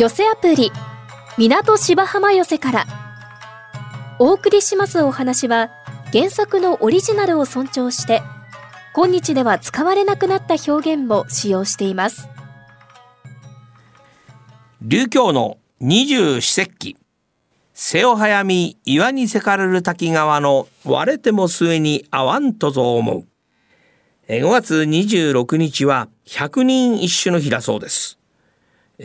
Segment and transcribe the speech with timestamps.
[0.00, 0.72] 寄せアプリ
[1.36, 2.86] 港芝浜寄せから。
[4.18, 5.68] お送りしますお話は
[6.10, 8.22] 原作のオリジナルを尊重して
[8.94, 12.30] 今日では使われなくなった表現も使用しています。
[14.80, 16.96] 琉教の二十四節気。
[17.74, 23.26] 瀬を早み岩にせかれる滝川の割れても末に合わんとぞ思う。
[24.28, 28.19] 5月26日は百人一首の日だそうです。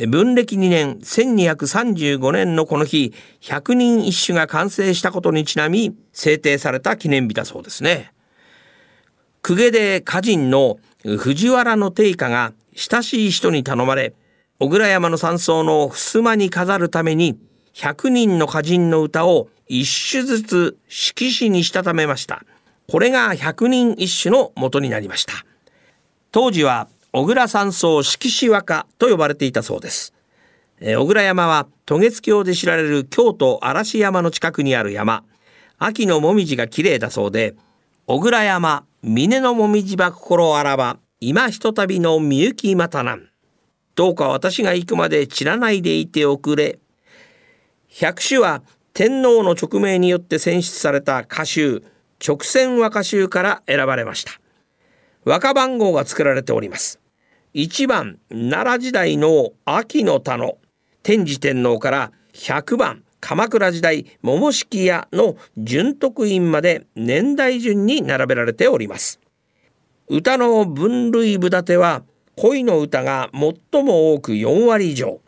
[0.07, 8.11] 文暦2年1235年のこの日百人一首が完成したことにちなみ制定された記念日だそうですね。
[9.41, 14.13] 公家で歌人の藤原の定家が親しい人に頼まれ
[14.59, 17.39] 小倉山の山荘の襖に飾るために
[17.73, 22.43] 100人の歌人の歌を一首ずつ色紙にしたためました。
[22.89, 25.33] これが百人一首の元になりました。
[26.31, 30.13] 当時は小倉山荘色紙和歌と呼ばれていたそうです。
[30.81, 35.23] えー、小倉山は渡月橋で知られる京都嵐山の近くにある山。
[35.77, 37.55] 秋のもみじが綺麗だそうで、
[38.05, 43.29] 小倉山、峰のもみじば心あらば、今ひとたびのみゆきまたなん。
[43.95, 46.79] どうか私が行くまで散らないでいておくれ。
[47.87, 48.61] 百首は
[48.93, 51.81] 天皇の勅命によって選出された歌集、
[52.21, 54.33] 直線和歌集から選ばれました。
[55.23, 56.99] 和歌番号が作られております。
[57.55, 60.57] 1番奈良時代の秋の田の
[61.03, 69.21] 天智天皇から100番鎌倉時代桃敷屋の純徳院まで年代順に並べられております。
[70.09, 72.03] 歌の分類部立ては
[72.35, 75.21] 恋の歌が最も多く4割以上。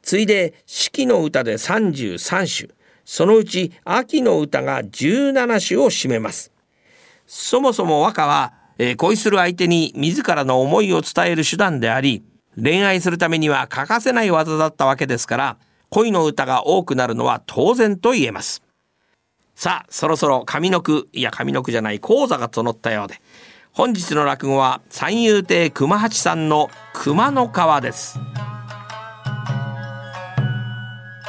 [0.00, 2.72] 次いで四季の歌で33首。
[3.04, 6.52] そのうち秋の歌が17首を占めます。
[7.26, 12.22] そもそも和歌はえー、恋する相手に自らの思いを伝える手段であり、
[12.56, 15.56] 恋愛するためには欠かせない技だったわけですから、
[15.90, 18.62] 恋の歌が多くなるのは当然と言えます。
[19.54, 23.20] さあ、そろそろ上の句、いや上の句じゃない講座が整ったようで、
[23.72, 28.18] 本日の落語は三遊亭熊八さんの熊の川です。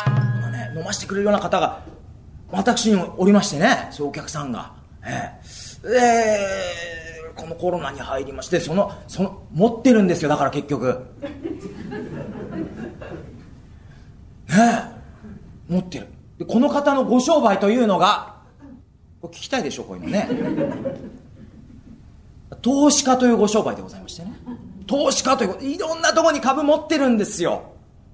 [0.07, 1.81] 今ね、飲ませてくれるような方が
[2.51, 4.73] 私にもおりましてね、そうお客さんが。
[5.05, 5.31] え
[5.85, 10.29] ええーこのコロナに入りましてそのその持ってるんですよ。
[10.29, 11.05] だから結局。
[14.47, 14.55] ね
[15.69, 15.73] え。
[15.73, 16.07] 持ってる。
[16.37, 18.35] でこの方のご商売というのが
[19.21, 20.29] これ聞きたいでしょこういうのね。
[22.61, 24.33] 投資家というご商売でございましてね。
[24.85, 27.63] 投資家といういろんなとこに株持ってるんですよ。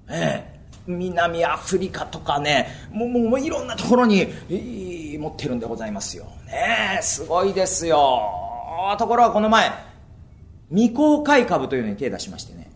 [0.08, 0.60] ええ。
[0.86, 2.68] 南アフリカとかね。
[2.90, 6.24] もうもういろんなところに持ってるんでございますよ。
[6.46, 8.49] ねえすごいですよ。
[8.98, 9.72] ところがこの前、
[10.70, 12.70] 未公開株というのに手出しましてね。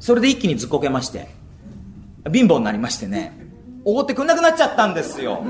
[0.00, 1.28] それで一気にずっこけまして、
[2.32, 3.32] 貧乏になりましてね、
[3.84, 5.44] おごってくんなくなっちゃったんですよ。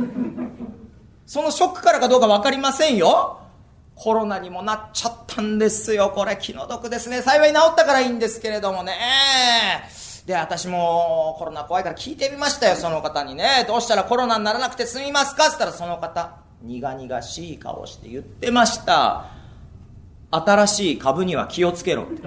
[1.27, 3.39] そのショックからかどうか分かりませんよ。
[3.95, 6.13] コロナにもなっちゃったんですよ。
[6.15, 7.23] これ気の毒ですね。
[7.23, 8.95] 幸い治ったからいいんですけれどもね。
[10.27, 13.65] で、私もコロナ怖いから聞いてみましたよ、その方にね。
[13.69, 15.49] どうしたらコロナにならなくて済みますか？
[15.49, 19.27] って言ったらその方、苦々しい顔して言ってました。
[20.35, 22.23] 新しい株には気をつけろって。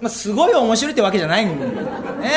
[0.00, 2.30] まあ、すごい面白いってわけじゃないんだよね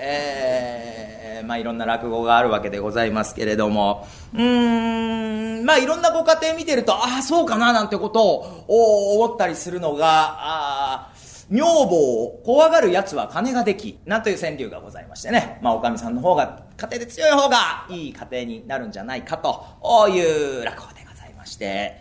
[0.00, 11.13] えー、まあいろんな落語があるわけでございますけれどもうんまあいろんなご家庭見てるとああそうかななんてことを思ったりするのがああ
[11.50, 15.58] 女房を怖がる奴は金ができ、なんという川柳がございましてね。
[15.62, 21.96] まあ、おかみさんの方が、家庭で強い方が、いい家庭になるんじゃないかとおいう落語でございまして。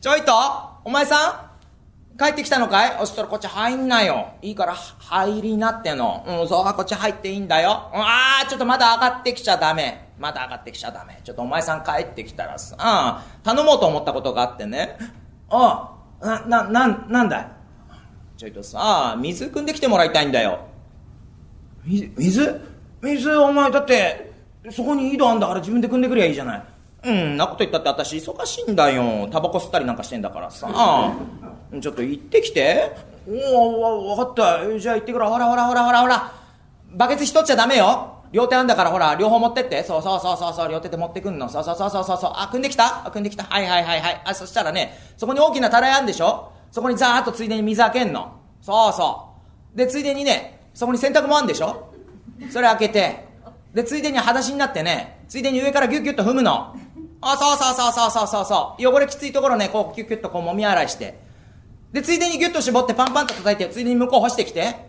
[0.00, 0.32] ちょいと、
[0.84, 2.96] お前さん帰ってきたのかい？
[3.00, 4.30] おしたらこっち入んなよ。
[4.42, 6.24] いいから入りなっての。
[6.26, 7.92] うん、そうか、こっち入っていいんだよ。
[7.94, 10.08] うん、ああ、ちょっとまだ上がってきちゃダメ。
[10.18, 11.20] まだ上がってきちゃダメ。
[11.22, 14.98] ちょっとお前さん帰ってきたらさ、うん、頼もうと思ったことがあってね。
[15.48, 17.57] ああ、な、な、なんだい？
[18.38, 20.60] ちょいとさ、水汲んできてもらいたいんだよ。
[21.84, 22.60] 水水？
[23.02, 24.32] 水、お前、だって、
[24.70, 26.62] そこに井戸あんだから自分で汲んでくりゃいいじゃない。
[27.02, 29.28] うん、なこと言ったって私忙しいんだよ。
[29.32, 30.68] タバコ吸ったりなんかしてんだからさ。
[31.80, 32.92] ちょっと行ってきて。
[33.28, 33.32] お
[34.12, 34.78] お、わかった。
[34.78, 35.24] じゃあ行ってくる。
[35.26, 36.32] ほらほらほらほらほら。
[36.92, 38.22] バケツ一つちゃダメよ。
[38.30, 39.82] 両手あんだからほら、両方持ってって。
[39.82, 41.48] そうそうそうそうそう、両手で持ってくんの。
[41.48, 42.32] そうそうそうそうそう。
[42.36, 43.04] あ、組んできた？
[43.04, 43.42] あ、組んできた。
[43.42, 44.22] はいはいはいはい。
[44.24, 48.40] あ、そしたらね、そこに大きなたらいあんでしょそこにザーッとついでに水開けんの。
[48.60, 49.30] そうそ
[49.74, 49.76] う。
[49.76, 51.92] で、ついでにね、そこに洗濯もあんでしょ？
[52.50, 53.24] それ開けて。
[53.74, 56.74] で、ついでに裸足になってね、ついでに上からギュッギュッと踏むの。
[57.20, 58.88] あ、そうそうそうそうそうそうそう。
[58.88, 61.18] 汚れきついところね、こう、キュッキュッとこう揉み洗いして。
[61.92, 64.88] で、ついでにギュッと絞ってパンパンと叩いて、ついでに向こう干してきて。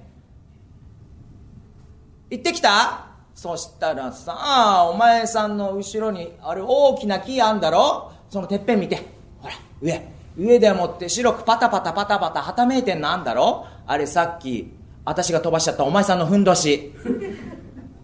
[2.30, 3.08] 行ってきた？
[3.34, 8.12] そしたらさ、お前さんの後ろに、あれ大きな木あんだろ？
[8.30, 8.98] そのてっぺん見て。
[9.40, 10.19] ほら、上。
[10.38, 13.66] 上でもって白くパタパタパタパタはためいてんのあんだろ？
[13.86, 14.72] あれさっき、
[15.06, 16.94] 私が飛ばしちゃったお前さんのふんどし。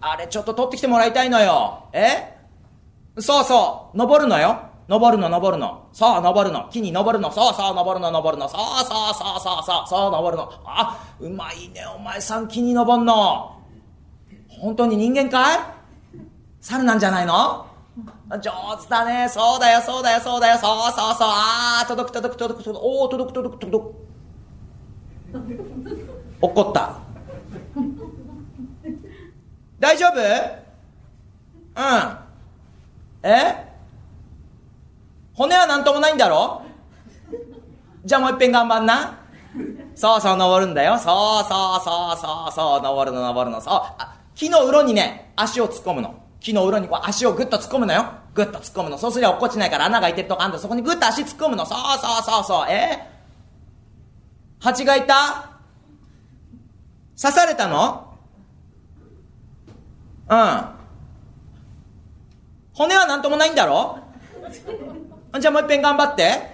[0.01, 1.89] あれちょっと取ってきてもらいたいのよ。
[1.94, 2.36] え？
[3.19, 4.69] そうそう、登るのよ。
[4.88, 5.88] 登るの登るの。
[5.94, 6.69] そう、登るの。
[6.69, 7.31] 木に登るの。
[7.31, 8.48] そうそう、登るの登るの。
[8.50, 10.51] そうそうそうそうそう、そう登るの。
[10.66, 13.60] あ、うまいね、お前さん木に登んの。
[14.50, 15.60] 本当に人間かい？
[16.62, 17.66] 猿なんじゃないの？
[18.42, 18.51] 上
[18.81, 19.30] 手だね。
[19.30, 20.57] そうだよ、そうだよ、そうだよ。
[20.57, 21.27] そうそうそう。
[21.30, 22.83] あー、届く届く届く届く。
[22.83, 23.95] おー、届く届く届く。
[26.42, 26.98] 怒った。
[29.80, 30.19] 大丈夫？
[31.75, 33.30] うん。
[33.30, 33.66] え？
[35.36, 36.63] 骨は何ともないんだろ？
[38.06, 39.19] じゃあもう一遍頑張んな。
[39.95, 40.98] そうそう、登るんだよ。
[40.98, 43.62] そうそうそうそうそう、登るの登るの。
[43.62, 43.74] そう。
[43.98, 46.16] あ木の裏にね、足を突っ込むの。
[46.46, 48.06] 木の裏にこう足をグッと突っ込むのよ。
[48.36, 49.00] グッと突っ込むの。
[49.00, 50.60] そうすりゃ落っこちないから穴が開いてるとかあんだ。
[50.60, 51.66] そこにグッと足突っ込むの。
[51.66, 52.68] そうそうそうそう。
[52.70, 53.00] え？
[54.60, 55.50] 蜂がいた？
[57.20, 58.16] 刺されたの？
[60.30, 60.66] うん。
[62.74, 63.98] 骨は何ともないんだろ？
[65.40, 66.54] じゃあもう一遍頑張って。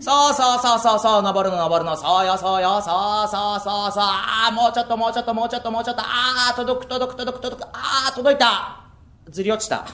[0.00, 8.79] そうそうそうそうそう、登るの登るの、そうよそうよ、そうそうそうそう、ああ、もうちょっともうちょっともうちょっともうちょっと、ああ、届く届く届く届く、ああ、届いた。
[9.28, 9.86] ずり落ちた。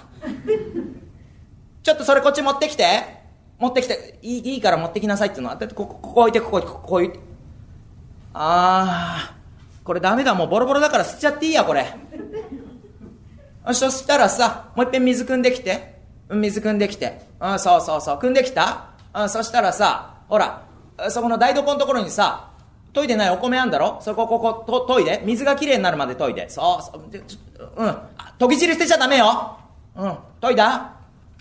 [1.83, 3.25] ちょっとそれこっち持ってきて。
[3.59, 7.19] 持ってきて、いいいから持ってきなさいっていうのは、だってここ、ここ置いて、ここ、ここ置いて。
[8.35, 9.37] ああ、
[9.83, 11.87] これダメだ、もうボロボロだから捨てちゃっていいや、これ。
[13.73, 15.97] そしたらさ、もう一遍水汲んできて。
[16.29, 17.23] 水汲んできて。
[17.41, 18.19] うん、そうそうそう。
[18.19, 18.91] 汲んできた？
[19.15, 20.67] うん、そしたらさ、ほら、
[21.09, 22.51] そこの台所のところにさ、
[22.93, 24.01] 研いでないお米あんだろ？
[24.03, 25.23] そこ、ここ、と、研いで。
[25.25, 26.51] 水がきれいになるまで研いで。
[26.51, 27.03] そうそう。
[27.77, 27.97] うん。
[28.39, 29.59] 研ぎ汁捨てちゃダメよ。
[29.97, 30.19] うん。
[30.41, 30.93] 研いだ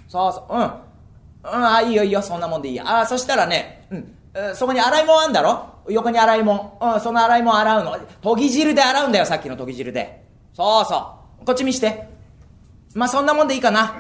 [0.08, 0.56] そうそう。
[0.56, 0.62] うん。
[0.62, 2.22] うん、あ、いいよいいよ。
[2.22, 3.02] そんなもんでいいや。
[3.02, 4.56] あ、そしたらね、うん。
[4.56, 5.66] そこに洗い物あんだろ？
[5.90, 6.78] 横に洗い物。
[6.82, 7.98] うん、その洗い物洗うの。
[8.24, 10.26] 研ぎ汁で洗うんだよ、さっきの研ぎ汁で。
[10.54, 11.46] そうそう。
[11.46, 12.08] こっち見して。
[12.94, 13.96] まあ、そんなもんでいいかな。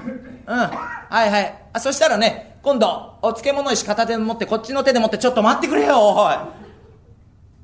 [0.48, 0.58] うん。
[0.58, 1.62] はいはい。
[1.74, 6.36] あ、そしたらね、今度、お漬物石片手持って、こっちの手で持って、ちょっと待ってくれよ、おい。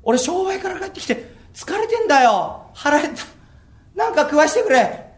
[0.04, 2.66] 俺、商売から帰ってきて、疲れてんだよ。
[2.74, 3.24] 腹減った。
[3.96, 5.11] なんか食わしてくれ。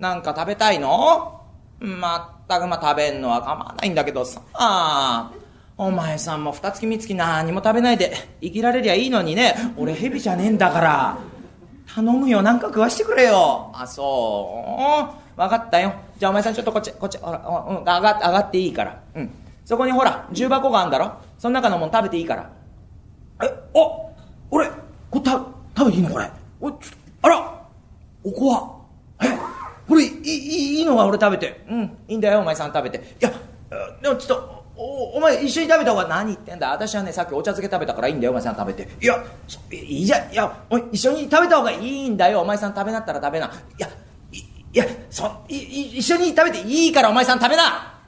[0.00, 1.42] なんか食べたいの？
[1.78, 4.40] まったくまあ食べんのは構わないんだけどさ。
[4.54, 5.30] あ
[5.76, 9.54] お前さんも二月三月何も食べないで生きられりゃいいのにね。
[9.76, 11.18] 俺蛇じゃねえんだから。
[11.94, 13.70] 頼むよ、なんか食わしてくれよ。
[13.74, 15.36] あ、そう。
[15.36, 15.92] 分かったよ。
[16.18, 19.02] じゃあお前さんちょっとこっち、こっち、ほら、うん、上が上がっていいから。
[19.14, 19.30] うん。
[19.64, 22.50] そこにほら、重箱があんだろその中のもん食べていいから。
[23.42, 23.52] え、あ
[24.50, 24.68] 俺、
[25.10, 25.32] これた、
[25.76, 26.30] 食べていいのこれ？
[26.60, 26.86] お、ちょっと
[27.22, 27.64] あら
[28.24, 28.79] おこわ。
[29.90, 31.64] え、これ、いい、いいのが俺食べて。
[31.68, 32.98] うん、いいんだよ、お前さん食べて。
[32.98, 33.32] いや、
[34.00, 36.70] でもちょっと、おお前一緒に食べた方が何言ってんだ？
[36.70, 38.88] 私はねさっきお茶漬け食べたからいいんだよお前さん食べて。
[38.98, 39.22] いや
[39.70, 42.40] いいじゃいやお一緒に食べた方がいいんだよ。
[42.40, 43.46] お前さん食べなったら食べな。
[43.46, 43.88] いや
[44.32, 48.00] いいやそいい一緒に食べていいからお前さん食べな。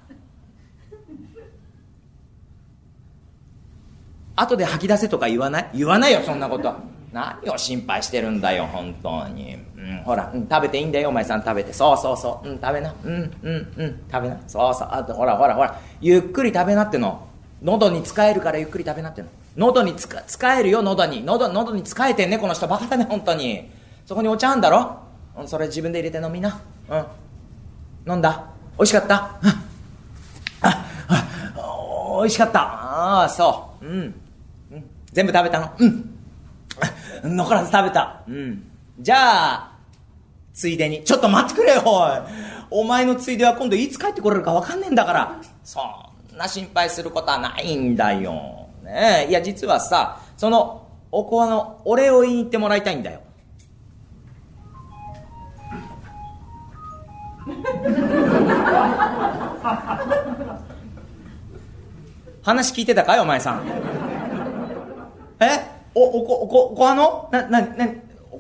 [4.37, 5.71] 後で吐き出せとか言わない？
[5.75, 6.75] 言わないよそんなこと。
[7.13, 11.09] 何を心配してるんだよ本当に、うん、ほら、うん、食べていいんだよ。
[11.09, 11.73] お前さん食べて。
[11.73, 12.95] そうそうそう、うん、食べな。
[13.03, 14.01] うんうんうん。
[14.11, 14.39] 食べな。
[14.47, 14.89] そうそう。
[14.93, 15.81] あとほらほらほら。
[16.01, 17.27] ゆっくり食べなっての。
[17.63, 19.29] 喉に使えるからゆっくり食べなっての。
[19.57, 21.25] 喉につか使えるよ喉に。
[21.25, 22.69] 喉喉に使えてんねこの人。
[22.69, 23.71] バカだね本当に。
[24.07, 24.99] そこにお茶あんだろ、
[25.37, 26.61] うん、それ自分で入れて飲みな。
[26.89, 28.13] うん。
[28.13, 28.47] 飲んだ。
[28.79, 29.15] 美味しかった。
[29.15, 30.87] あ
[31.51, 32.61] あ美味しかった。
[32.61, 33.87] ああそう。
[33.87, 34.15] うん、
[34.73, 35.73] うん、全部食べたの。
[35.79, 36.13] うん。
[37.37, 38.23] 残らず食べた。
[38.29, 38.65] うん。
[38.99, 39.72] じゃあ、
[40.53, 41.05] ついでに。
[41.05, 42.11] ちょっと待ってくれよ、おい。
[42.71, 45.41] お前のついでは今度いつ帰ってこれるかわかんねえんだから。
[45.65, 45.81] そ
[46.35, 48.69] んな心配することはないんだよ。
[48.83, 49.31] ねえ。
[49.31, 53.21] いや、実はさ、その、おこわのお礼を言いに行ってもらいたいんだよ。
[62.43, 63.63] 話聞いてたかいお前さん。
[65.41, 65.71] え？
[65.95, 67.29] お、おこ、おこ、おこわの？
[67.31, 67.87] な、な、な、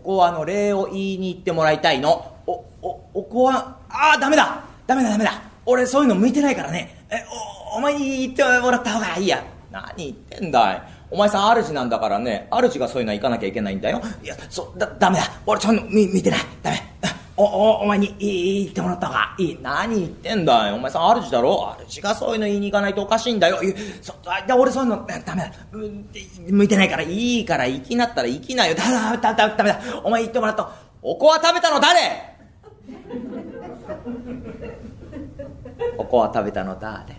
[0.03, 2.35] こわの礼を言いに行ってもらいたいの。
[2.47, 7.05] お、お、おこわ、ああ、ダメだダメだダメだ俺そういうの向いてないからね。
[7.11, 7.25] え、
[7.73, 9.45] お、お前に言ってもらった方がいいや。
[9.71, 10.83] 何言ってんだい。
[11.11, 14.01] お前さん主なんだからね、主がそういうのは行かなきゃいけないんだよ。
[14.23, 15.25] いや、そ、だ、ダメだ。
[15.47, 16.41] 俺ちゃんと見、見てない。
[16.63, 16.83] ダメ。
[17.37, 19.59] お、お、お前に言ってもらったかいい。
[19.63, 20.75] 何言ってんだよ。
[20.75, 21.75] お前さん、主だろ？
[21.89, 23.59] 主がそういうの言いに行かないとおかしいんだよ。
[24.03, 25.53] そ、だ、俺そういうの、ダメだ。
[25.73, 28.75] 向いてないから、いいから、行きなったら行きなよ。
[28.75, 29.81] だ、だ、だ、だ、ダメだ。
[30.05, 30.71] お前言ってもらった。
[31.01, 32.37] おこわ食べたの誰？
[35.97, 37.17] おこわ食べたの誰？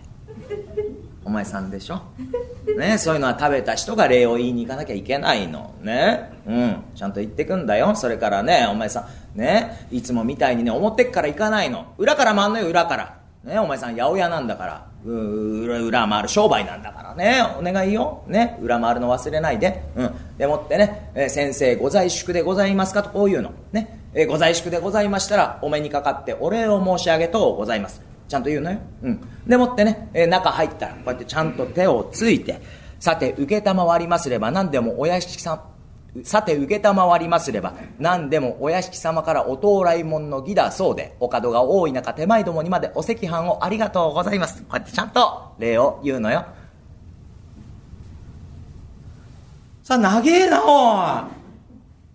[1.24, 2.02] お前さんでしょ？
[2.78, 5.72] ねそういうのは食べた人が礼を言いに行かなきゃいけないの。
[5.82, 6.30] ね？
[6.46, 6.76] うん。
[6.94, 7.94] ちゃんと言ってくんだよ。
[7.94, 9.86] それからねお前さんね？
[9.90, 11.86] いつもみたいにね表っから行かないの。
[11.98, 13.14] 裏から回んのよ裏から。
[13.44, 13.58] ね？
[13.58, 14.86] お前さん八百屋なんだから。
[15.06, 17.14] 裏裏回る商売なんだから。
[17.14, 17.42] ね？
[17.58, 18.22] お願いよ。
[18.26, 18.58] ね？
[18.62, 19.82] 裏回るの忘れないで。
[19.96, 20.10] うん。
[20.38, 23.02] でもってね、えー、先生ご在宿でございますか？
[23.02, 23.50] とこういうの。
[23.72, 28.00] ね、えー、ご在宿でございましたらお目にかかってお礼を申し上げとうございます。
[28.28, 28.78] ちゃんと言うのよ。
[29.02, 29.20] うん。
[29.46, 32.60] でもってね、えー、中入ったら、こうやってちゃんと手をついて、
[32.98, 35.60] さて、受けたまわりますれば、何でもお屋敷さん、
[36.24, 44.62] さて、受けたまわりますれば、何でもお屋敷様からお到来門の儀だそうで、お門が多い中、手前どもにまでお赤飯をありがとうございます。
[44.62, 46.46] こうやってちゃんと礼を言うのよ。
[49.82, 51.30] さあ、長えな、おい。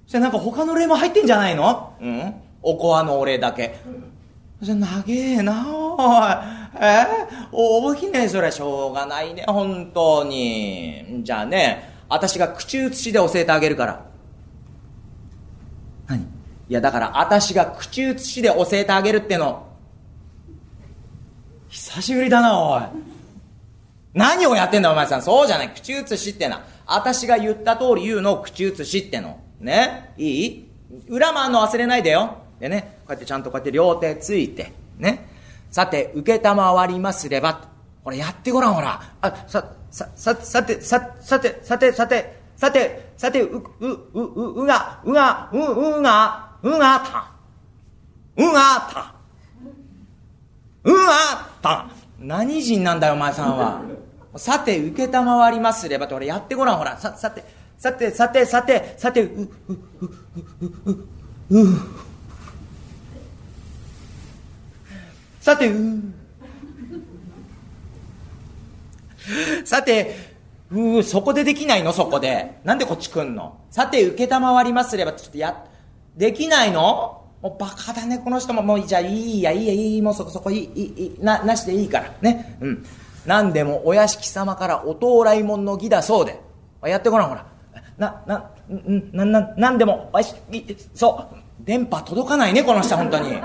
[0.07, 1.93] それなんか他の礼も入ってんじゃないの？
[2.01, 2.33] うん。
[2.63, 3.75] おこわのお礼だけ。
[4.61, 6.81] じゃ、長えな、おい。
[6.81, 7.05] え？
[7.51, 11.21] お覚えきね、それしょうがないね、本当に。
[11.23, 14.05] じゃあね、私が口移しで教えてあげるから。
[16.07, 16.19] 何？
[16.21, 16.25] い
[16.67, 19.65] や、だから、私が口移しで教えてあげるっての。
[21.69, 22.83] 久しぶりだな、おい。
[24.13, 25.21] 何をやってんだ、お前さん。
[25.21, 25.69] そうじゃない。
[25.69, 26.63] 口移しってな。
[26.85, 29.39] 私が言った通り言うのを口移しっての。
[29.59, 30.13] ね？
[30.17, 30.69] いい？
[31.07, 32.39] 裏回んの忘れないでよ。
[32.59, 35.27] でね、こうやってちゃんとこうやって両手ついて、ね。
[35.71, 37.67] さて、受けたまわりますれば、
[38.03, 39.01] これやってごらん、ほら。
[39.21, 47.31] あ、さ、さ、さ、さて、さ、さて、さて、さて、さて、さて、う、う、う、う、うが、うが、う、うが、うがた。
[48.35, 49.13] うがた。
[50.83, 51.89] うがた。
[52.19, 53.81] 何人なんだよ、お前さんは。
[54.35, 56.97] さて、受けたまわりますればって、俺やってごらん、ほら。
[56.97, 57.43] さ、さて、
[57.77, 60.09] さて、さて、さて、さて、う、う、う、う、
[60.85, 61.07] う、
[61.49, 61.77] う、う、
[65.49, 65.71] さて、
[69.65, 70.15] さて、
[70.69, 71.91] うそこでできないの？
[71.91, 72.59] そこで。
[72.63, 73.57] なんでこっち来んの？
[73.71, 75.65] さて、受けたまわりますれば、ちょっとや、
[76.15, 77.25] できないの？
[77.41, 78.61] もうバカだね、この人も。
[78.61, 82.13] もう、じゃあ、いいや、いいや、いい、もうそこそこいい、いい、な、なしでいいから。
[82.21, 82.57] ね。
[82.61, 82.85] うん。
[83.25, 86.39] なんでも、お屋敷様からお到来門の儀だそうで。
[86.83, 87.47] やってごらん、ほら。
[87.97, 88.51] な、な、
[89.13, 91.35] な、な、なんでも、お屋敷、そう。
[91.65, 93.41] 電波届かないね、この人、本当に。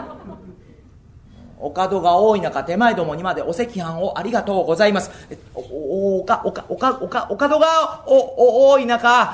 [1.64, 5.10] お門が多い中、手前どもにまでお赤飯をありがとうございます。
[5.54, 9.32] お、おか、おか、おか、おか、お門がお、お、多い中、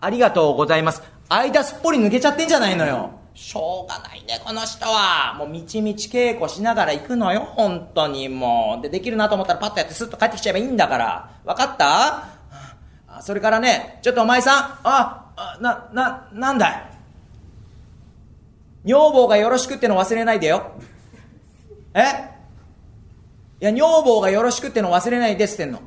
[0.00, 1.02] ありがとうございます。
[1.28, 3.10] 間すっぽり抜けちゃってんじゃないのよ。
[3.34, 5.34] しょうがないね、この人は。
[5.36, 8.82] もう、みちみち稽古しながら行くのよ、本当にもう。
[8.82, 11.30] で、できるなと思ったらパッとやってスッと帰ってきちゃえばいいんだから。
[11.44, 12.28] わかった？
[13.08, 16.82] あそれからね、ちょっとお前さん、あ、な、な、なんだい？
[18.86, 20.72] 女房がよろしくっての忘れないでよ。
[21.96, 22.02] え？
[23.60, 25.80] いや、女房がよろしくっての忘れないですってんの。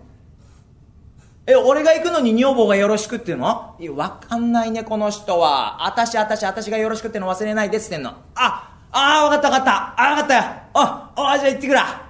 [1.45, 3.75] え、俺が行くのに女房がよろしくっていうの？
[3.79, 5.85] いや、わかんないね、この人は。
[5.85, 8.09] あたし、あたし、あたしがよろしくっての忘れないですってんの。
[8.35, 10.01] あ、ああ、わかったわかった。
[10.01, 10.41] あわかったよ。
[10.73, 12.05] あ、あ、じゃあ行ってくら。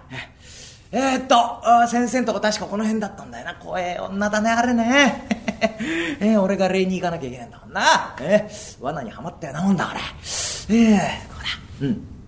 [0.92, 3.56] えー、っと、先生んとこ確かこの辺だったんだよな。
[3.56, 5.28] 怖え女だね、あれね。
[6.20, 8.16] えー、俺が礼に行かなきゃいけないんだもんな。
[8.20, 10.00] えー、罠にはまったようなもんだ、これ。
[10.76, 11.88] えー、こうだ。
[11.88, 12.19] うん。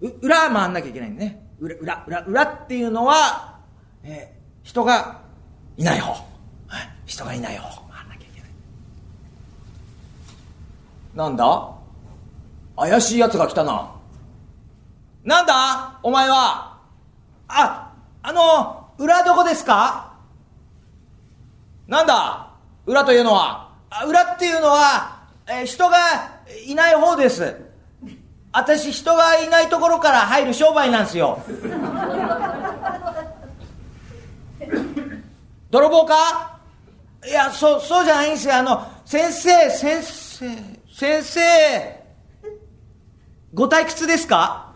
[0.00, 1.42] 裏回んなきゃいけないんね。
[1.58, 3.60] 裏、裏、裏、裏っていうのは、
[4.02, 5.22] えー、人が
[5.76, 6.24] いない方。
[7.06, 7.82] 人がいない方。
[7.90, 8.50] 回んなきゃいけない。
[11.14, 11.70] なんだ？
[12.76, 13.90] 怪しい奴が来たな。
[15.24, 15.98] なんだ？
[16.02, 16.78] お前は？
[17.48, 20.12] あ、あの、裏どこですか？
[21.86, 22.50] なんだ？
[22.84, 23.72] 裏というのは？
[23.88, 25.96] あ裏っていうのは、えー、人が
[26.66, 27.56] いない方です。
[28.58, 31.42] 私人がいないところから入る商売なんですよ。
[35.70, 36.58] 泥棒か？
[37.26, 38.54] いやそうそうじゃないんですよ。
[38.56, 40.48] あの先生先生
[40.90, 42.06] 先生。
[43.52, 44.72] ご退屈ですか？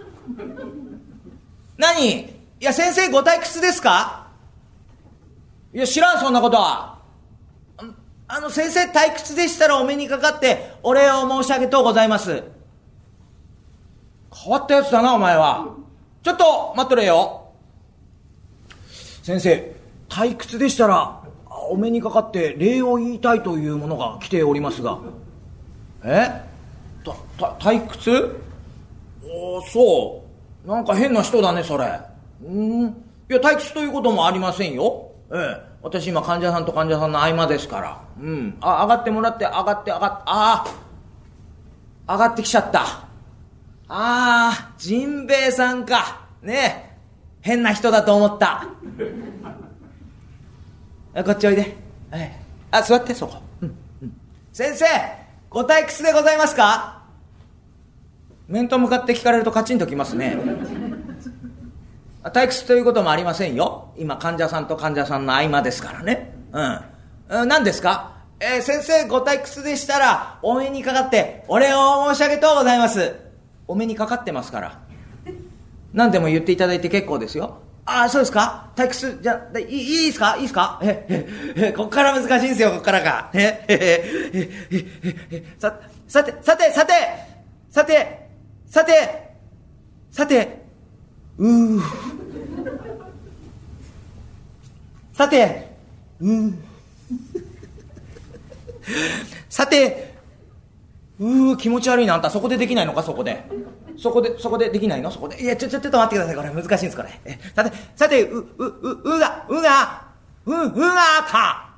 [1.79, 2.21] 何？
[2.21, 4.27] いや先生ご退屈ですか？
[5.73, 6.99] いや知らんそんなことは。
[8.29, 12.45] あの先生退屈でしたらお目にかかってお礼を申し上げとうございます
[14.33, 15.67] 変わったやつだな、お前は。
[16.23, 17.49] ちょっと、待っとれよ。
[19.23, 19.77] 先生、
[20.09, 21.21] 退屈でしたら、
[21.69, 24.99] お目にかかって礼を言いたいというものが来ておりますが。
[26.05, 26.43] え？
[27.05, 28.41] た、た、退屈？
[29.25, 30.25] おーそ
[30.65, 30.69] う。
[30.69, 32.01] なんか変な人だね、それ。
[32.45, 32.83] うん？
[32.87, 32.93] い
[33.29, 35.13] や、退屈ということもありませんよ。
[35.33, 35.71] ええ。
[35.83, 38.01] 私今患者さんと患者さんの合間ですから。
[38.21, 38.59] うん。
[38.61, 40.65] あ、上がってもらって、上がって、上がって、あ
[42.07, 42.13] あ。
[42.13, 43.10] 上がってきちゃった。
[43.93, 46.21] ああ、ジンベエさんか。
[46.43, 46.55] ね
[46.87, 46.97] え。
[47.41, 48.69] 変な人だと思った。
[51.13, 51.77] あこっちおいで。
[52.13, 52.33] はい。
[52.71, 53.39] あ、座って、そこ。
[53.61, 53.75] うん。
[54.03, 54.13] うん。
[54.53, 54.87] 先生
[55.49, 57.03] ご退屈でございますか？
[58.47, 60.39] 面と向かって聞かれるとカチンときますね。
[62.23, 63.93] 退屈ということもありませんよ。
[63.99, 66.33] 今、患者さんと患者さんの合間ですからね。
[66.53, 66.81] うん。
[67.31, 68.19] うん、何ですか？
[68.39, 73.29] えー先生、ご退屈でしたら、お目にかかって、お礼を申し上げとうございます。
[73.71, 74.81] お目にかかってますから。
[75.93, 77.59] 何でも言っていただいて結構ですよ。
[77.85, 78.69] ああ、そうですか？
[78.75, 80.35] 退屈、じゃ、いいいいですか？
[80.37, 80.81] いいですか？
[80.83, 83.31] え、え、え、こっから難しいんですよ、こっからが。
[83.33, 83.75] え、え、
[84.35, 86.93] え、え、え、え、さ、さて、さて、さて、
[87.71, 88.29] さて、
[88.67, 89.31] さて、
[90.11, 90.63] さて、
[91.39, 91.83] うー。
[95.13, 95.69] さて、
[96.21, 96.55] うー。
[99.49, 100.10] さて、
[101.21, 102.15] うー、気持ち悪いな。
[102.15, 103.45] あんたそこでできないのか、そこで。
[103.99, 105.11] そこで、そこでできないの？
[105.11, 105.41] そこで。
[105.43, 106.51] いや、ちょ、ちょ、ちょっと待ってください。
[106.53, 107.21] これ難しいんです、これ。
[107.27, 110.09] え、さて、さて、う、う、う、うが、うが、
[110.47, 111.71] う、うがあった。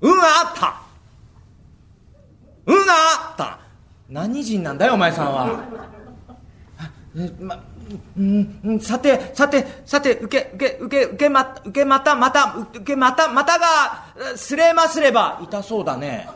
[0.00, 0.80] うがあった。
[2.66, 3.58] うがあった。
[4.08, 5.60] 何人なんだよ、お前さんは。
[7.16, 7.60] えま、
[8.16, 13.66] うん、さて、さて、さて、受け、受け、受け、受けま、受けまた、また、受けまた、またが、
[14.36, 16.28] すれますれば、痛そうだね。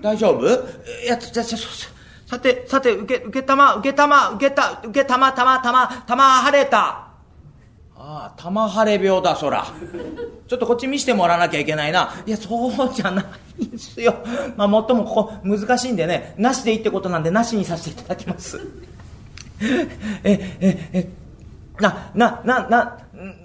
[0.00, 0.46] 大丈夫？
[0.46, 1.68] いや、じゃ、じゃ、そ
[2.26, 7.02] さて、さて、受け、受けたま、受けたま、受けた、受けたま、たま、たま、たま、晴れた。
[7.98, 9.64] ああ、玉晴れ病だ、そら。
[10.46, 12.14] ちょっとこっち見せてもらわなきゃいけないな。
[12.26, 13.24] いや、そうじゃな
[13.58, 14.16] いんですよ。
[14.56, 18.60] まあ、もっともここ難しいんでね、なしでいいってことなんで、なしにさせていただきます。
[20.24, 21.08] え、え、え、
[21.80, 22.98] な、な、な、な、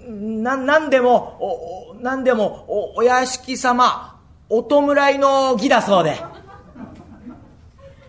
[0.08, 4.18] な、なんでも、お、おなんでも、お、お屋敷様、
[4.50, 6.22] お弔いの儀だそうで。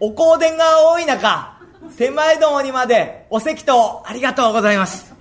[0.05, 1.57] お香典が多い中、
[1.97, 5.15] 手前どもにまでお席とありがとうございます。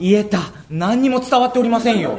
[0.00, 0.40] 言えた。
[0.68, 2.18] 何にも伝わっておりませんよ。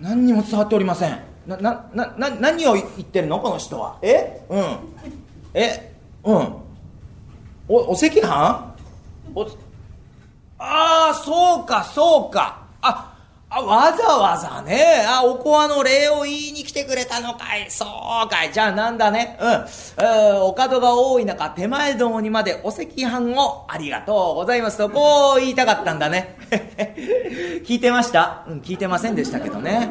[0.00, 1.20] 何にも伝わっておりません。
[1.46, 3.40] な、な、な、な、何を言ってるの？
[3.40, 3.98] この人は。
[4.00, 4.40] え？
[4.48, 4.78] うん。
[5.52, 5.92] え？
[6.24, 6.36] うん。
[7.68, 8.74] お、お赤飯？
[9.34, 9.42] お、
[10.56, 12.59] ああ、そうか、そうか。
[13.52, 15.04] あ、わざわざね。
[15.08, 17.68] あ、おこわの礼を言いに来てくれたのかい。
[17.68, 17.84] そ
[18.24, 18.52] うかい。
[18.52, 19.36] じゃあなんだね。
[19.40, 19.50] うん。
[19.50, 26.36] えーお門が多い中、手前どもにまでお赤飯をありがとうございますと、こう言いたかったんだね。
[27.66, 28.44] 聞いてました？
[28.48, 29.88] うん、聞いてませんでしたけどね。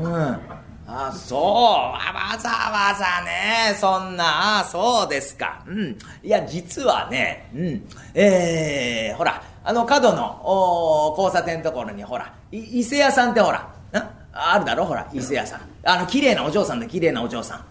[0.00, 0.40] うん。
[0.86, 1.40] あ、そう。
[1.42, 1.98] わ
[2.38, 3.76] ざわざね。
[3.80, 5.62] そんな、あそうですか。
[5.66, 5.98] うん。
[6.22, 7.88] いや、実はね、うん。
[8.14, 15.60] えー、ほら、あの角の、お交差点のところに、ほら、い伊勢屋さんってほら、なあるだろほら、伊勢屋さん。
[15.84, 17.64] あの、綺麗なお嬢さんだ、綺麗なお嬢さん。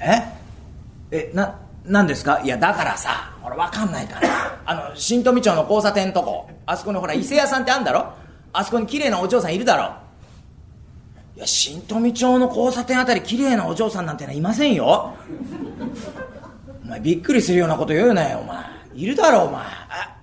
[0.00, 0.22] え？
[1.10, 2.40] え、な、なんですか？
[2.42, 4.28] いや、だからさ、ほら、わかんないから。
[4.66, 8.06] あの、新富町の交差点のとこ、あそこにほら、伊勢屋さんってあんだろ？
[8.52, 9.92] あそこに綺麗なお嬢さんいるだろ？
[11.36, 15.14] いや、新富町の交差点あたり綺麗なお嬢さんなんてのはいませんよ。
[16.84, 18.56] お前、びっくりするようなこと言うなよ、お前。
[18.94, 19.62] いるだろ、お前。
[19.62, 20.16] あ、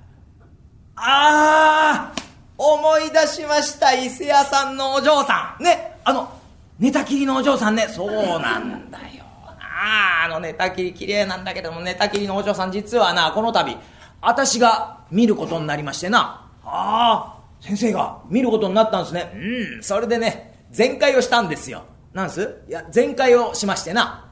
[1.01, 2.21] あー
[2.57, 5.63] 思い出しました、伊勢屋さんのお嬢さん。
[5.63, 6.29] ね、あの、
[6.77, 7.87] 寝たきりのお嬢さんね。
[7.87, 9.23] そうなんだよ。
[9.45, 13.77] ああ、あの寝たきり綺麗なんだけども、寝たきりのお嬢さん実はな、この度、
[14.21, 16.45] 私が見ることになりましてな。
[16.65, 19.31] ああ、先生が見ることになったんですね。
[19.33, 21.83] うん、それでね、全開をしたんですよ。
[22.13, 22.61] なんす？
[22.67, 24.29] いや、全開をしましてな。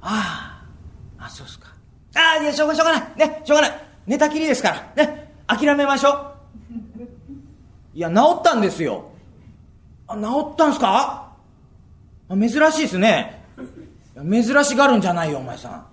[0.00, 0.62] あ
[1.18, 1.68] あ、あ、そうっすか。
[2.14, 3.02] ああ、いや、しょうがしょうがない。
[3.16, 3.80] ね、しょうがない。
[4.06, 5.04] 寝たきりですから。
[5.04, 5.21] ね、
[5.56, 6.32] 諦めましょう。
[7.94, 9.04] いや、治ったんですよ。
[10.06, 11.32] あ、治ったんすか？
[12.28, 13.44] あ珍しいですね。
[14.16, 15.86] 珍しがるんじゃないよ、お前さん。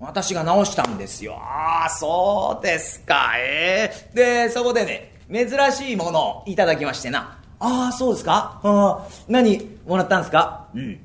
[0.00, 1.34] 私が治したんですよ。
[1.34, 3.34] ああ、そうですか。
[3.38, 7.38] ええで、そこでね、珍しいものをいただきましてな。
[7.60, 8.60] ああ、そうですか？
[8.64, 10.68] あ、何もらったんですか？
[10.74, 10.98] うん。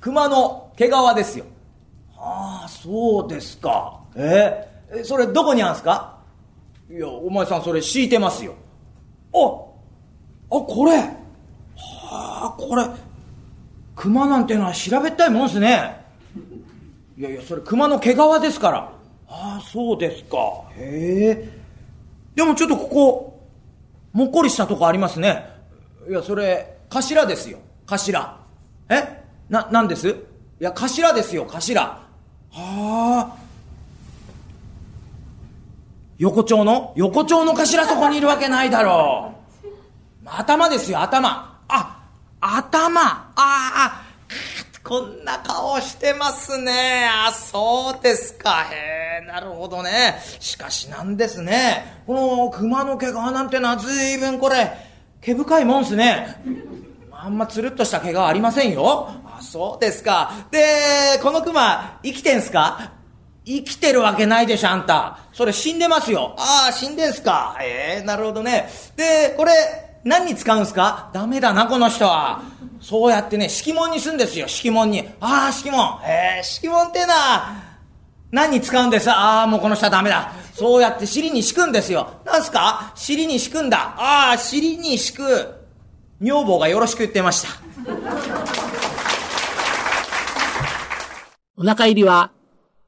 [0.00, 1.44] 熊の毛皮ですよ。
[2.18, 4.00] ああ、そうですか。
[4.14, 6.18] えー、それどこにあるんですか？
[6.94, 8.54] いや、お前さんそれ敷いてますよ。
[9.32, 10.98] ああ、これ。
[10.98, 11.06] は
[11.74, 12.84] あ、これ。
[13.96, 16.04] 熊なんてのは調べたいもんですね。
[17.16, 18.92] いやいや、それ熊の毛皮ですから。
[19.26, 20.36] ああ、そうですか。
[20.76, 21.48] へえ。
[22.34, 23.40] でもちょっとここ、
[24.12, 25.46] もっこりしたとこありますね。
[26.06, 27.58] いや、それ、頭ですよ。
[27.86, 28.38] 頭。
[28.90, 29.22] え？
[29.48, 30.08] な、なんです？
[30.10, 30.14] い
[30.58, 31.80] や、頭ですよ、頭。
[31.80, 32.02] は
[32.50, 33.41] あ。
[36.22, 39.34] 横丁の横丁の頭そこにいるわけないだろ
[40.24, 40.24] う。
[40.24, 41.58] 頭ですよ、頭。
[41.66, 42.00] あ、
[42.40, 43.00] 頭。
[43.00, 44.02] ああ、
[44.84, 47.08] こんな顔してますね。
[47.26, 48.68] あ、そうですか。
[48.70, 50.20] へえ、なるほどね。
[50.38, 52.04] しかしなんですね。
[52.06, 54.72] この熊の毛皮なんてのは随分これ、
[55.20, 56.40] 毛深いもんすね。
[57.10, 59.08] あんまつるっとした毛がありませんよ。
[59.26, 60.30] あ、そうですか。
[60.52, 62.92] で、この熊、生きてんすか？
[63.44, 65.18] 生きてるわけないでしょ、あんた。
[65.32, 66.34] それ死んでますよ。
[66.38, 67.56] ああ、死んでんすか。
[67.60, 68.70] ええー、なるほどね。
[68.96, 69.52] で、これ、
[70.04, 71.10] 何に使うんすか？
[71.12, 72.42] ダメだな、この人は。
[72.80, 75.08] そうやってね、敷物にすんですよ、敷物に。
[75.20, 76.00] ああ、敷物。
[76.04, 77.62] ええー、敷物ってな、
[78.30, 79.10] 何に使うんです？
[79.10, 80.32] ああ、もうこの人はダメだ。
[80.54, 82.20] そうやって尻に敷くんですよ。
[82.24, 82.92] なんすか？
[82.94, 83.94] 尻に敷くんだ。
[83.96, 85.54] ああ、尻に敷く。
[86.20, 87.48] 女房がよろしく言ってました。
[91.56, 92.30] お腹入りは、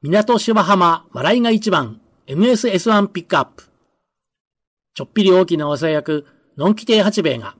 [0.07, 3.63] 港芝浜笑いが一番 MSS1 ピックアップ。
[4.93, 7.55] ちょっぴり大きなお世役、のんき亭八兵衛が、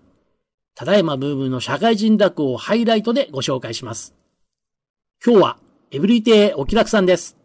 [0.75, 4.13] ただいまブームの社会人落語をハイライトでご紹介します。
[5.25, 5.57] 今日は、
[5.89, 7.35] エブリテイお気楽さんです。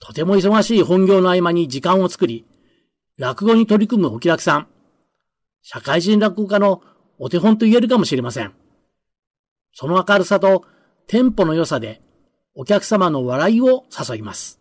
[0.00, 2.46] とても忙しい本業の合間に時間を作り、
[3.18, 4.68] 落語に取り組むお気楽さん。
[5.60, 6.82] 社会人落語家の
[7.18, 8.54] お手本と言えるかもしれません。
[9.74, 10.64] その明るさと
[11.06, 12.00] テンポの良さで
[12.54, 14.60] お客様の笑いを誘います。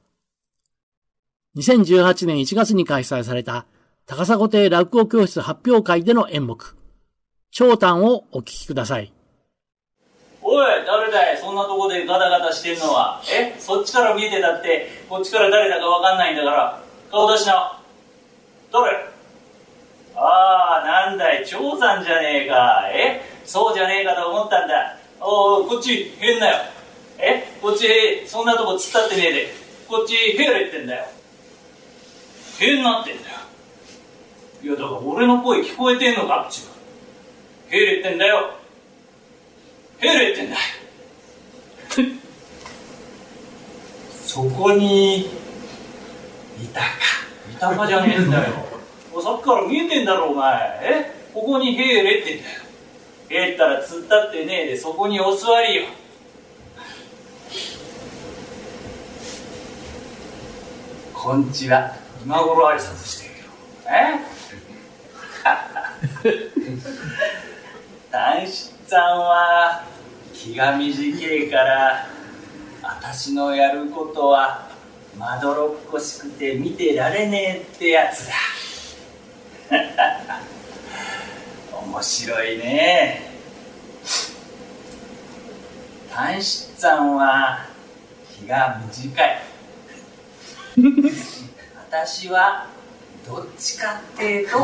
[1.57, 3.65] 2018年1月に開催された
[4.05, 6.75] 高砂亭落語教室発表会での演目、
[7.51, 9.11] 長短をお聞きください。
[10.41, 11.37] おい、誰だい？
[11.37, 13.21] そんなとこでガタガタしてんのは。
[13.31, 13.55] え？
[13.59, 17.81] そっちから見えてたって、こっちから誰だかわかんないんだから、顔出しな。
[18.71, 19.09] 誰？
[20.15, 22.83] ああ、なんだい、長さんじゃねえか。
[22.93, 23.21] え？
[23.45, 24.97] そうじゃねえかと思ったんだ。
[25.19, 26.57] おお、こっち、変なよ。
[27.19, 27.87] えこっち、
[28.27, 29.53] そんなとこ突っ立ってねえで。
[29.87, 31.05] こっち、へれってんだよ。
[32.59, 33.35] へなってんだよ。
[34.63, 36.71] いや、だから俺の声聞こえてんのかっちは。
[37.69, 38.55] へれってんだよ。
[39.99, 40.61] へれってんだよ。
[44.25, 45.29] そこに、い
[46.73, 46.87] たか。
[47.51, 48.69] いたかじゃねえんだよ。
[49.21, 51.11] さっきから見えてんだろお前え？
[51.33, 52.59] ここにへれってんだよ
[53.29, 55.83] へったら突っ立ってねえでそこにお座りよ
[61.29, 61.93] こんにちは。
[62.25, 63.49] 今頃挨拶してるよ。
[63.85, 64.17] え？
[68.09, 69.83] 男子さんは
[70.33, 70.99] 気が短
[71.31, 72.07] いから
[72.81, 74.69] 私のやることは
[75.19, 78.33] まどろっこしくて見てられねえってやつだ。
[81.79, 83.29] 面白いね。
[86.11, 87.67] 短七さんは
[88.35, 89.48] 気が短い。
[91.89, 92.67] 私は
[93.27, 94.57] どっちかっていうと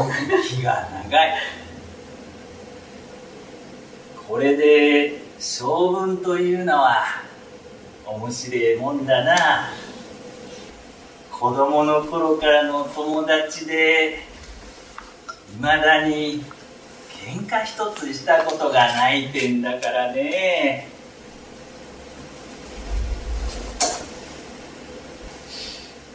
[0.48, 1.34] 気が長い。
[4.28, 7.04] これで性分というのは
[8.06, 9.70] 面白いもんだな。
[11.32, 14.20] 子供の頃からの友達で
[15.54, 16.44] いまだに
[17.10, 20.95] 喧嘩一つしたことがないってんだからね。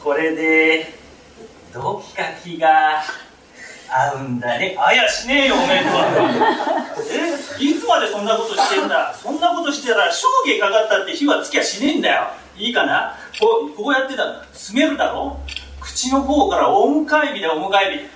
[0.03, 0.95] これで
[1.75, 3.03] どっか気が
[3.89, 4.77] 合うんだね。
[4.79, 6.07] あやしねえよおめえとは。
[7.61, 7.65] え？
[7.65, 9.15] いつまでそんなことしてんだ？
[9.15, 12.29] そんなことしてたら生涯かかったって火はつきゃしねえんだよ。
[12.57, 13.15] いいかな？
[13.39, 15.39] こうこうやってた詰めるだろ？
[15.81, 18.11] 口の方からお迎え火だお迎え火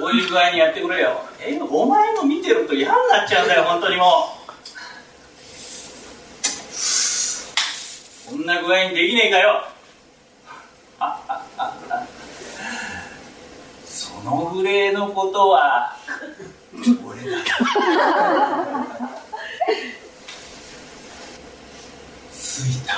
[0.00, 1.20] こういう具合にやってくれよ。
[1.40, 4.35] えお前も見てると嫌になっちゃうんだよ本当にもう。
[8.28, 9.68] こんな具合にできねえかよ。
[13.84, 15.96] そのぐらいのことは
[16.74, 17.36] 俺だ
[22.32, 22.94] ついた。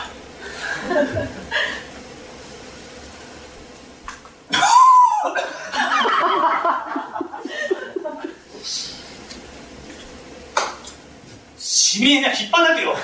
[11.88, 12.94] しめえな引っ張だけよ。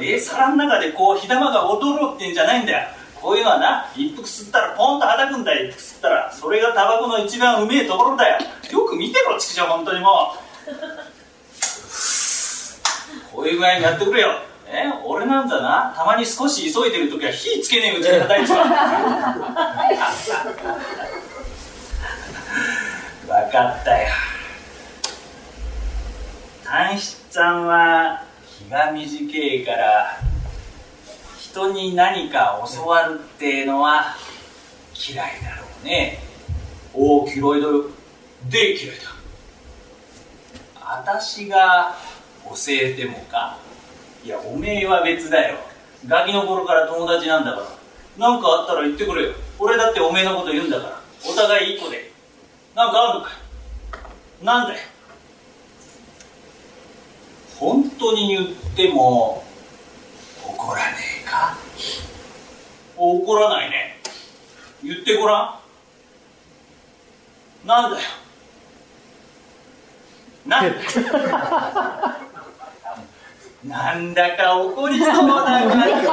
[0.00, 2.88] え皿の中でこう火玉が踊ろうってんじゃないんだよ。
[3.20, 5.68] こういうのはな一服吸ったらポンとはたくんだよ。
[5.68, 6.32] 一服吸ったら。
[6.32, 8.38] それがタバコの一番うめえところだよ。
[8.70, 10.70] よく見てろ畜生本当にもう。
[13.34, 14.28] こういう具合にやってくれよ。
[14.68, 18.66] え俺なんだなたまに少し急いでる時は火つけねえうちに叩いちまう。
[23.26, 24.08] 分かったよ
[26.90, 28.24] 短七さんは
[28.58, 30.18] 気が短いから
[31.38, 34.16] 人に何か教わるってのは
[34.92, 36.18] 嫌いだろうね。
[36.92, 37.84] おお嫌いだよ
[38.48, 39.02] で嫌いだ。
[40.84, 41.94] 私が
[42.44, 43.56] 教えてもか。
[44.24, 45.58] いやおめえは別だよ。
[46.08, 47.66] ガキの頃から友達なんだから。
[48.18, 49.34] 何かあったら言ってくれよ。
[49.60, 51.00] 俺だっておめえのこと言うんだから。
[51.24, 52.10] お互いいい子で
[52.74, 53.30] 何かあるのか
[54.42, 54.80] なんだよ
[57.60, 59.44] 本当に言っても
[60.44, 61.56] 怒らねえか？
[62.96, 64.00] 怒らないね。
[64.82, 65.60] 言ってごら
[67.64, 67.66] ん。
[67.68, 68.02] なんだよ。
[70.46, 70.74] なんだよ。
[73.64, 75.44] なんだか怒りそうな。
[75.44, 76.08] 感じ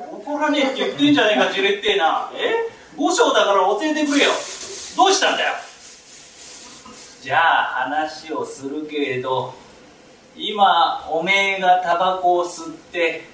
[0.00, 2.30] 怒らねえって言ってんじゃねえかじれってえな。
[2.34, 2.54] え？
[2.96, 4.30] 五章だから教えてくれよ。
[4.96, 5.54] どうしたんだよ。
[7.20, 9.52] じゃあ話をするけれど
[10.40, 13.24] 今おめえがタバコを吸って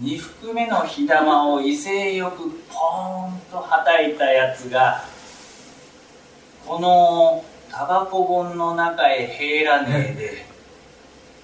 [0.00, 5.02] 2服目の火玉を威勢よくポーンとはたいたやつが
[6.64, 10.46] このタバコ本の中へ入らねえで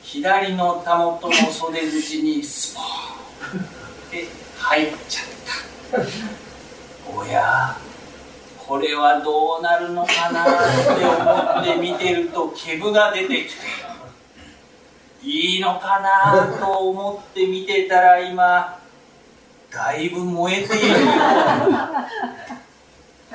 [0.01, 3.65] 左のたもとの袖口にスポーンっ
[4.13, 5.25] て入っちゃっ
[5.93, 7.21] た。
[7.21, 7.77] おや
[8.57, 13.90] これはどうなるのかなって思って見てると毛ブが出てきて。
[15.23, 18.79] いいのかなと思って見てたら今
[19.71, 20.89] だいぶ燃えている。
[20.89, 20.97] よ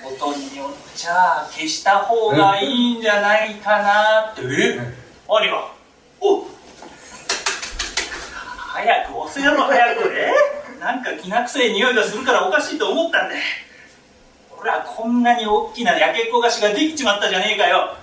[0.03, 4.41] ことによっちゃ消した方がいいんじゃないかなって。
[4.43, 4.77] え？
[5.27, 5.71] 何が
[6.21, 6.45] お
[8.73, 10.09] 早く押せろ早く。
[10.13, 10.33] え？
[10.79, 13.35] なんかきな臭い匂いがするからおかしいと思ったんだ。
[14.49, 17.95] ほらこんなに大きなやけっこ菓子ができちまったじゃねえかよ。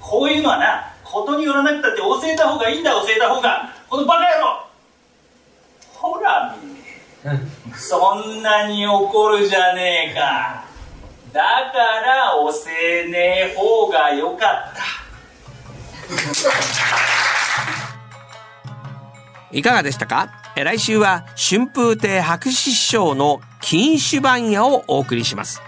[0.00, 3.72] こういうのはなことによらなくたって教えた方がいいんだ教えた方が。
[3.88, 4.66] このバカ野郎。
[5.94, 6.80] ほらみね
[7.74, 10.64] そんなに怒るじゃねえか。
[11.32, 11.42] だ
[11.72, 14.82] から教えねえ方がよかった。
[19.50, 20.28] いかがでしたか？
[20.56, 25.62] え来週は春風亭白紙師匠の禁酒番屋をお送りします。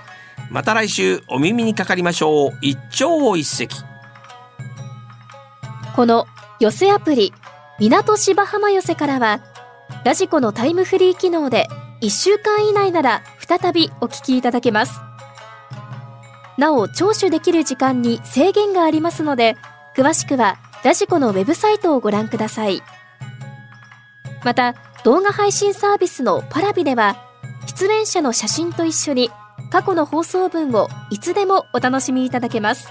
[0.50, 2.58] また来週お耳にかかりましょう。
[2.60, 3.68] 一朝一夕
[5.96, 6.26] この
[6.60, 7.32] 寄せアプリ
[7.78, 9.40] 港芝浜寄せからは
[10.04, 11.66] ラジコのタイムフリー機能で
[12.00, 15.00] 1週間以内なら再びお聞きいただけます。
[16.56, 19.56] なお聴取できる時間に制限がありますので
[19.96, 22.82] 詳しくはラジコのウェブサイトをご覧ください。
[24.44, 24.74] また
[25.04, 27.16] 動画配信サービスのパラビでは
[27.66, 29.30] 出演者の写真と一緒に
[29.70, 32.88] 過去の放送分をいつでもお楽しみいただけます。